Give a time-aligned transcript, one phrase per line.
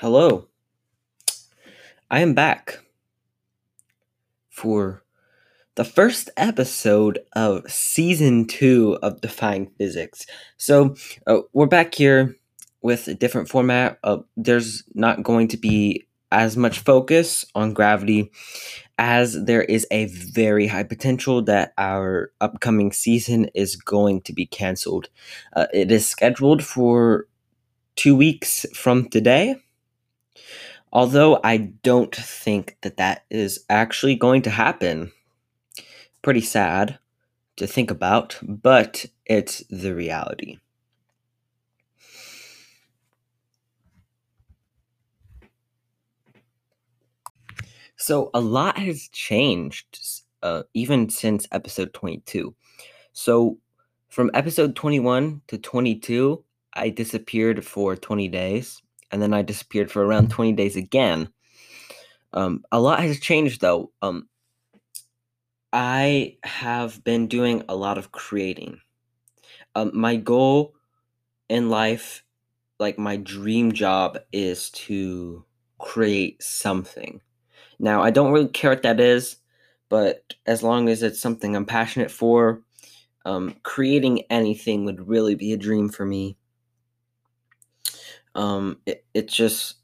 [0.00, 0.46] Hello.
[2.10, 2.78] I am back
[4.48, 5.02] for
[5.74, 10.24] the first episode of season two of Defying Physics.
[10.56, 12.34] So, uh, we're back here
[12.80, 13.98] with a different format.
[14.02, 18.32] Uh, there's not going to be as much focus on gravity
[18.96, 24.46] as there is a very high potential that our upcoming season is going to be
[24.46, 25.10] canceled.
[25.52, 27.26] Uh, it is scheduled for
[27.96, 29.56] two weeks from today.
[30.92, 35.12] Although I don't think that that is actually going to happen.
[36.22, 36.98] Pretty sad
[37.56, 40.58] to think about, but it's the reality.
[47.96, 52.54] So a lot has changed, uh, even since episode 22.
[53.12, 53.58] So
[54.08, 56.42] from episode 21 to 22,
[56.72, 61.30] I disappeared for 20 days, and then I disappeared for around 20 days again.
[62.32, 63.90] Um, a lot has changed though.
[64.02, 64.28] Um,
[65.72, 68.80] I have been doing a lot of creating.
[69.74, 70.74] Um, my goal
[71.48, 72.24] in life,
[72.78, 75.44] like my dream job, is to
[75.78, 77.20] create something.
[77.78, 79.36] Now, I don't really care what that is,
[79.88, 82.62] but as long as it's something I'm passionate for,
[83.24, 86.36] um, creating anything would really be a dream for me.
[88.34, 89.76] Um, it, it just,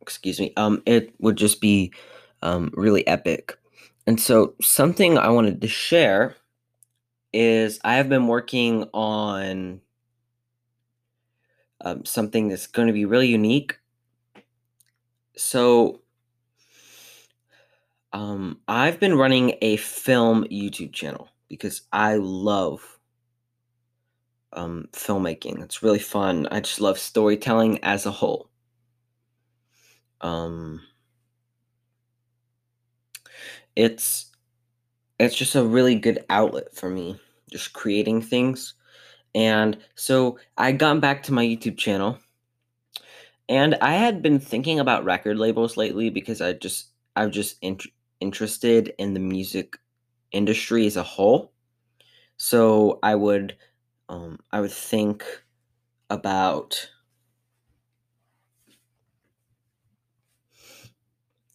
[0.00, 1.92] excuse me, um, it would just be
[2.42, 3.58] um, really epic.
[4.06, 6.36] And so, something I wanted to share
[7.32, 9.80] is I have been working on
[11.80, 13.78] um, something that's going to be really unique.
[15.36, 16.00] So,
[18.12, 22.98] um, I've been running a film YouTube channel because I love
[24.54, 25.62] um, filmmaking.
[25.62, 26.48] It's really fun.
[26.50, 28.50] I just love storytelling as a whole.
[30.20, 30.80] Um,
[33.76, 34.30] it's
[35.18, 37.20] it's just a really good outlet for me,
[37.50, 38.74] just creating things.
[39.34, 42.18] And so I got back to my YouTube channel,
[43.48, 47.78] and I had been thinking about record labels lately because I just I'm just in,
[48.20, 49.76] interested in the music
[50.32, 51.52] industry as a whole.
[52.36, 53.56] So I would
[54.08, 55.24] um, I would think
[56.10, 56.90] about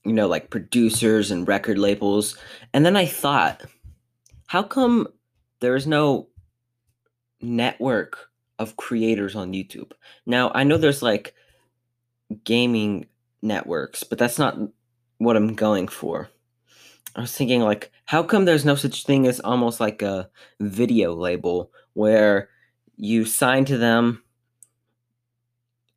[0.03, 2.37] you know like producers and record labels
[2.73, 3.63] and then I thought
[4.47, 5.07] how come
[5.59, 6.27] there's no
[7.41, 9.91] network of creators on YouTube?
[10.25, 11.33] Now, I know there's like
[12.43, 13.05] gaming
[13.41, 14.57] networks, but that's not
[15.19, 16.29] what I'm going for.
[17.15, 21.13] I was thinking like how come there's no such thing as almost like a video
[21.13, 22.49] label where
[22.97, 24.23] you sign to them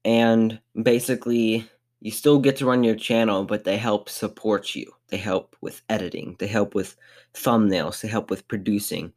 [0.05, 1.69] and basically
[2.01, 4.91] you still get to run your channel but they help support you.
[5.09, 6.97] They help with editing, they help with
[7.35, 9.13] thumbnails, they help with producing.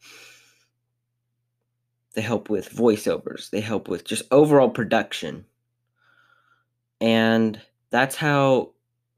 [2.14, 5.46] They help with voiceovers, they help with just overall production.
[7.02, 8.72] And that's how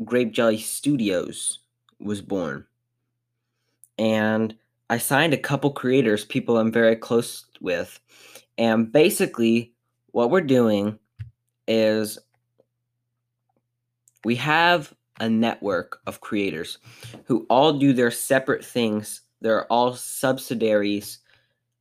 [0.04, 1.60] Grape Jelly Studios
[2.00, 2.66] was born.
[3.98, 4.56] And
[4.90, 8.00] I signed a couple creators, people I'm very close with.
[8.58, 9.74] And basically,
[10.12, 10.98] what we're doing
[11.68, 12.18] is
[14.24, 16.78] we have a network of creators
[17.26, 19.22] who all do their separate things.
[19.42, 21.20] They're all subsidiaries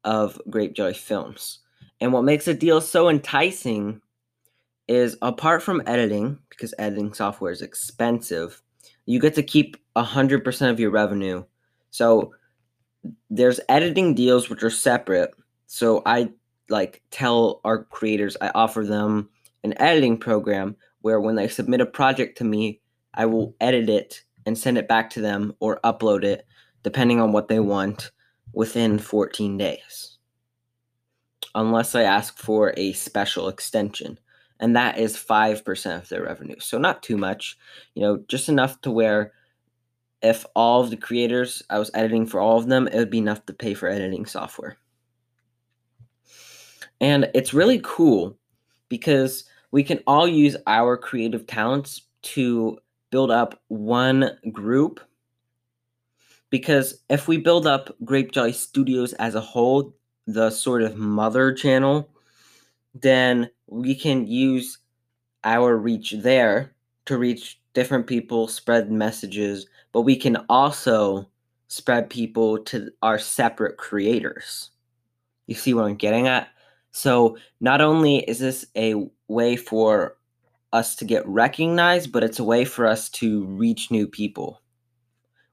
[0.05, 1.61] of Grape Jelly Films.
[2.01, 4.01] And what makes a deal so enticing
[4.89, 8.63] is apart from editing, because editing software is expensive,
[9.07, 11.45] you get to keep 100% of your revenue.
[11.91, 12.35] So
[13.31, 15.33] there's editing deals which are separate.
[15.67, 16.31] So I
[16.69, 19.31] like tell our creators, I offer them
[19.65, 22.81] an editing program where when they submit a project to me,
[23.15, 26.47] I will edit it and send it back to them or upload it,
[26.83, 28.11] depending on what they want,
[28.53, 30.19] within 14 days.
[31.55, 34.19] Unless I ask for a special extension
[34.61, 36.59] and that is 5% of their revenue.
[36.59, 37.59] So not too much,
[37.95, 39.33] you know, just enough to where
[40.23, 43.19] if all of the creators I was editing for all of them, it would be
[43.19, 44.77] enough to pay for editing software.
[47.01, 48.39] And it's really cool
[48.89, 52.79] because we can all use our creative talents to
[53.11, 55.01] build up one group.
[56.49, 59.95] Because if we build up Grape Jelly Studios as a whole,
[60.27, 62.09] the sort of mother channel,
[63.03, 64.79] then we can use
[65.45, 66.75] our reach there
[67.07, 71.29] to reach different people, spread messages, but we can also
[71.69, 74.71] spread people to our separate creators.
[75.47, 76.49] You see what I'm getting at?
[76.91, 78.95] So, not only is this a
[79.29, 80.17] way for
[80.73, 84.63] us to get recognized, but it's a way for us to reach new people.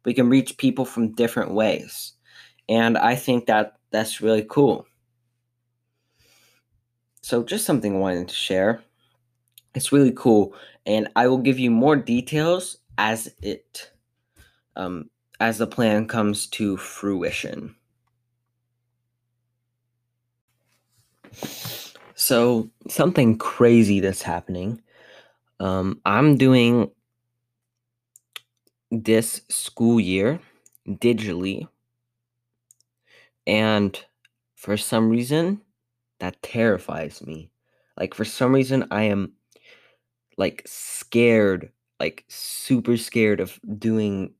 [0.05, 2.13] We can reach people from different ways.
[2.69, 4.85] And I think that that's really cool.
[7.23, 8.83] So, just something I wanted to share.
[9.75, 10.55] It's really cool,
[10.85, 13.91] and I will give you more details as it
[14.75, 15.09] um,
[15.39, 17.75] as the plan comes to fruition.
[22.15, 24.81] So, something crazy that's happening.
[25.59, 26.91] Um, I'm doing
[28.91, 30.39] this school year
[30.87, 31.67] digitally,
[33.47, 34.05] and
[34.55, 35.61] for some reason,
[36.23, 37.51] that terrifies me.
[37.99, 39.33] Like, for some reason, I am
[40.37, 44.33] like scared, like super scared of doing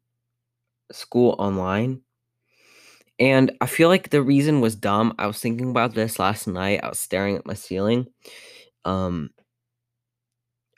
[0.92, 2.02] school online.
[3.20, 5.14] And I feel like the reason was dumb.
[5.20, 6.80] I was thinking about this last night.
[6.84, 8.08] I was staring at my ceiling.
[8.86, 9.32] Um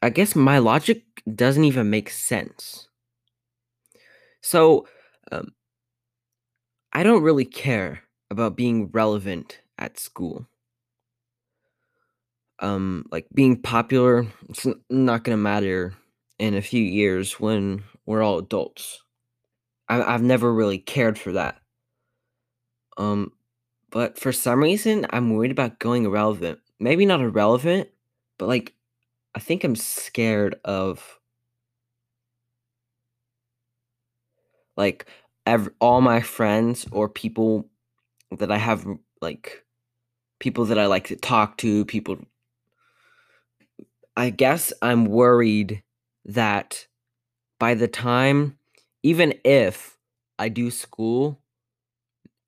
[0.01, 1.03] I guess my logic
[1.35, 2.87] doesn't even make sense.
[4.41, 4.87] So,
[5.31, 5.53] um
[6.93, 10.47] I don't really care about being relevant at school.
[12.59, 15.93] Um like being popular, it's not going to matter
[16.39, 19.03] in a few years when we're all adults.
[19.89, 21.59] I, I've never really cared for that.
[22.97, 23.31] Um,
[23.91, 26.59] but for some reason, I'm worried about going irrelevant.
[26.79, 27.89] Maybe not irrelevant,
[28.37, 28.73] but like,
[29.35, 31.19] I think I'm scared of
[34.77, 35.05] like
[35.45, 37.69] ev- all my friends or people
[38.37, 38.85] that I have
[39.21, 39.65] like
[40.39, 42.19] people that I like to talk to, people.
[44.17, 45.83] I guess I'm worried
[46.25, 46.87] that
[47.59, 48.57] by the time,
[49.03, 49.97] even if
[50.39, 51.41] I do school,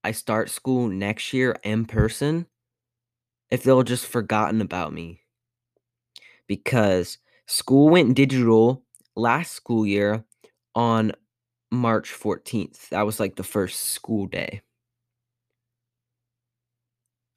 [0.04, 2.48] I start school next year in person,
[3.50, 5.22] if they'll just forgotten about me.
[6.48, 8.84] Because school went digital
[9.16, 10.24] last school year
[10.74, 11.12] on
[11.70, 12.90] March 14th.
[12.90, 14.62] That was like the first school day.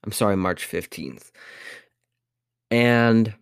[0.05, 1.31] I'm sorry, March 15th.
[2.71, 3.35] And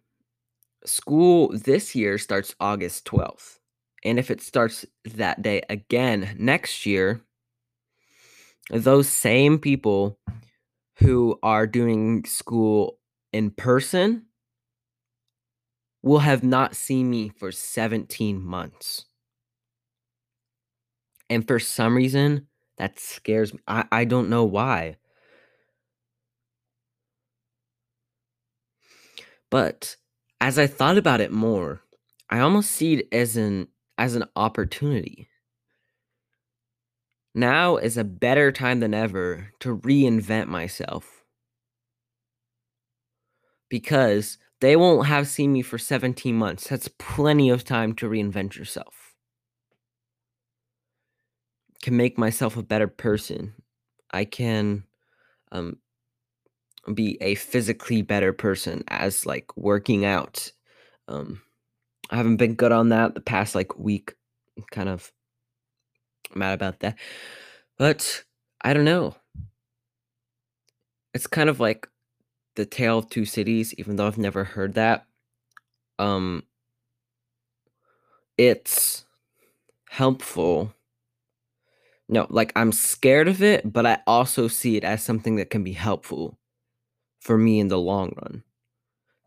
[0.88, 3.58] school this year starts August 12th.
[4.04, 7.22] And if it starts that day again next year,
[8.70, 10.18] those same people
[10.96, 12.98] who are doing school
[13.32, 14.26] in person
[16.02, 19.06] will have not seen me for 17 months.
[21.30, 22.46] And for some reason,
[22.78, 23.60] that scares me.
[23.66, 24.96] I, I don't know why.
[29.50, 29.96] But
[30.40, 31.82] as I thought about it more,
[32.30, 35.28] I almost see it as an as an opportunity.
[37.34, 41.24] Now is a better time than ever to reinvent myself.
[43.68, 46.68] Because they won't have seen me for 17 months.
[46.68, 49.14] That's plenty of time to reinvent yourself.
[51.82, 53.54] Can make myself a better person.
[54.10, 54.84] I can
[55.52, 55.78] um
[56.94, 60.50] be a physically better person as like working out.
[61.08, 61.42] Um
[62.10, 64.14] I haven't been good on that the past like week.
[64.70, 65.12] Kind of
[66.34, 66.96] mad about that.
[67.76, 68.24] But
[68.62, 69.16] I don't know.
[71.14, 71.88] It's kind of like
[72.56, 75.06] the tale of two cities, even though I've never heard that.
[75.98, 76.44] Um
[78.36, 79.04] it's
[79.90, 80.72] helpful.
[82.08, 85.62] No, like I'm scared of it, but I also see it as something that can
[85.62, 86.37] be helpful
[87.20, 88.42] for me in the long run.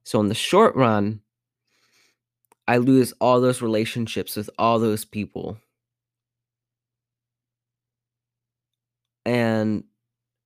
[0.04, 1.22] So in the short run,
[2.68, 5.58] I lose all those relationships with all those people.
[9.26, 9.84] And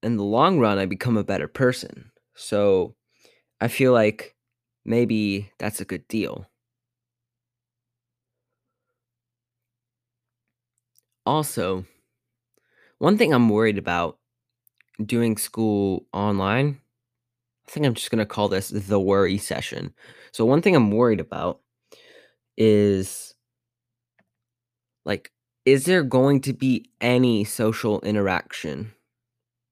[0.04, 2.12] in the long run, I become a better person.
[2.36, 2.96] So
[3.62, 4.36] I feel like
[4.86, 6.48] maybe that's a good deal.
[11.25, 11.86] Also,
[13.00, 14.20] one thing I'm worried about
[15.04, 16.82] doing school online,
[17.67, 19.93] I think I'm just going to call this the worry session.
[20.31, 21.62] So, one thing I'm worried about
[22.57, 23.36] is
[25.05, 25.31] like,
[25.65, 28.93] is there going to be any social interaction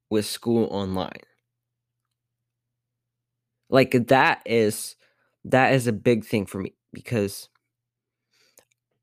[0.10, 1.22] with school online?
[3.70, 4.96] Like that is
[5.46, 7.50] that is a big thing for me because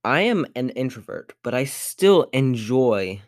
[0.04, 3.22] I am an introvert, but I still enjoy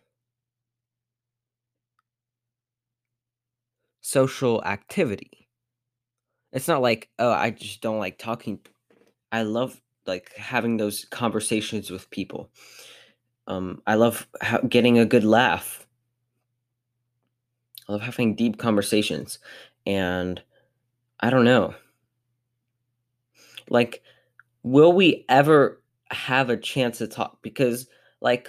[4.02, 5.41] social activity.
[6.52, 8.60] It's not like, oh, I just don't like talking.
[9.30, 12.50] I love like having those conversations with people.
[13.46, 15.86] Um, I love ha- getting a good laugh.
[17.88, 19.38] I love having deep conversations,
[19.86, 20.40] and
[21.20, 21.74] I don't know.
[23.68, 24.02] Like
[24.62, 25.80] will we ever
[26.10, 27.38] have a chance to talk?
[27.42, 27.86] Because
[28.20, 28.48] like